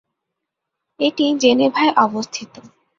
এটি 0.99 1.25
জেনেভায় 1.41 1.91
অবস্থিত। 2.05 2.53